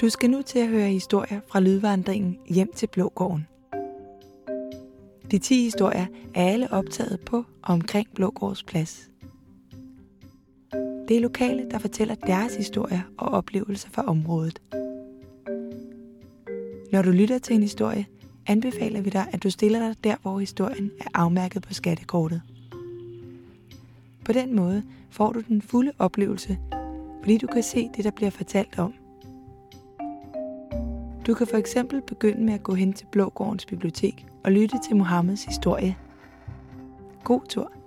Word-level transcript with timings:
Du 0.00 0.08
skal 0.08 0.30
nu 0.30 0.42
til 0.42 0.58
at 0.58 0.68
høre 0.68 0.88
historier 0.88 1.40
fra 1.46 1.60
lydvandringen 1.60 2.38
hjem 2.46 2.72
til 2.72 2.86
Blågården. 2.86 3.46
De 5.30 5.38
10 5.38 5.62
historier 5.62 6.06
er 6.34 6.44
alle 6.46 6.72
optaget 6.72 7.20
på 7.20 7.36
og 7.36 7.74
omkring 7.74 8.08
Blågårds 8.14 8.62
plads. 8.62 9.10
Det 11.08 11.16
er 11.16 11.20
lokale, 11.20 11.66
der 11.70 11.78
fortæller 11.78 12.14
deres 12.14 12.56
historier 12.56 13.00
og 13.16 13.28
oplevelser 13.28 13.90
fra 13.90 14.02
området. 14.06 14.62
Når 16.92 17.02
du 17.02 17.10
lytter 17.10 17.38
til 17.38 17.56
en 17.56 17.62
historie, 17.62 18.06
anbefaler 18.46 19.00
vi 19.00 19.10
dig, 19.10 19.26
at 19.32 19.42
du 19.42 19.50
stiller 19.50 19.78
dig 19.78 20.04
der, 20.04 20.16
hvor 20.22 20.38
historien 20.38 20.90
er 21.00 21.08
afmærket 21.14 21.62
på 21.62 21.74
skattekortet. 21.74 22.42
På 24.24 24.32
den 24.32 24.56
måde 24.56 24.82
får 25.10 25.32
du 25.32 25.40
den 25.48 25.62
fulde 25.62 25.92
oplevelse, 25.98 26.58
fordi 27.20 27.38
du 27.38 27.46
kan 27.46 27.62
se 27.62 27.90
det, 27.96 28.04
der 28.04 28.10
bliver 28.10 28.30
fortalt 28.30 28.78
om. 28.78 28.94
Du 31.28 31.34
kan 31.34 31.46
for 31.46 31.56
eksempel 31.56 32.00
begynde 32.00 32.44
med 32.44 32.54
at 32.54 32.62
gå 32.62 32.74
hen 32.74 32.92
til 32.92 33.06
Blågårdens 33.06 33.66
bibliotek 33.66 34.26
og 34.44 34.52
lytte 34.52 34.76
til 34.88 34.96
Mohammeds 34.96 35.44
historie. 35.44 35.96
God 37.24 37.40
tur! 37.48 37.77